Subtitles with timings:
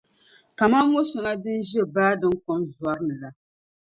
[0.57, 3.29] kaman mo’ shɛŋa din ʒe baa din kom zɔri ni la.